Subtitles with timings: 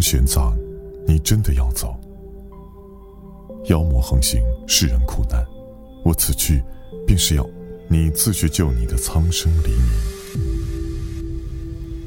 [0.00, 0.54] 玄奘，
[1.06, 1.94] 你真的要走？
[3.64, 5.44] 妖魔横行，世人苦难，
[6.04, 6.62] 我此去，
[7.06, 7.46] 便是要
[7.88, 9.90] 你自去救你的苍生黎明。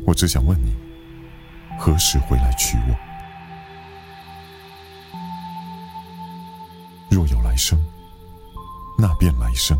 [0.06, 0.74] 我只想问你，
[1.79, 2.96] 何时回来娶我？
[7.10, 7.78] 若有来生，
[8.97, 9.78] 那便来生。